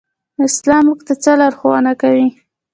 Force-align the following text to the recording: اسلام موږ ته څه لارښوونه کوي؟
اسلام 0.47 0.83
موږ 0.87 0.99
ته 1.07 1.13
څه 1.23 1.31
لارښوونه 1.39 1.91
کوي؟ 2.01 2.27